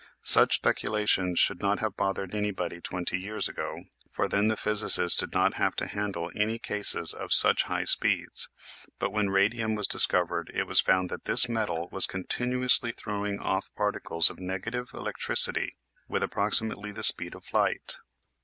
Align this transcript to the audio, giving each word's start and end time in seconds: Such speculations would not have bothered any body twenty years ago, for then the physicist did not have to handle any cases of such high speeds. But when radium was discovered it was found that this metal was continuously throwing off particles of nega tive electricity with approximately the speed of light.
Such 0.23 0.55
speculations 0.55 1.45
would 1.47 1.61
not 1.61 1.77
have 1.79 1.95
bothered 1.95 2.33
any 2.33 2.49
body 2.49 2.81
twenty 2.81 3.19
years 3.19 3.47
ago, 3.47 3.83
for 4.09 4.27
then 4.27 4.47
the 4.47 4.57
physicist 4.57 5.19
did 5.19 5.31
not 5.31 5.53
have 5.61 5.75
to 5.75 5.85
handle 5.85 6.31
any 6.35 6.57
cases 6.57 7.13
of 7.13 7.31
such 7.31 7.65
high 7.65 7.83
speeds. 7.83 8.49
But 8.97 9.11
when 9.11 9.29
radium 9.29 9.75
was 9.75 9.85
discovered 9.85 10.49
it 10.55 10.65
was 10.65 10.81
found 10.81 11.11
that 11.11 11.25
this 11.25 11.47
metal 11.47 11.87
was 11.91 12.07
continuously 12.07 12.91
throwing 12.91 13.37
off 13.37 13.69
particles 13.75 14.31
of 14.31 14.37
nega 14.37 14.71
tive 14.71 14.89
electricity 14.95 15.77
with 16.07 16.23
approximately 16.23 16.91
the 16.91 17.03
speed 17.03 17.35
of 17.35 17.53
light. 17.53 17.97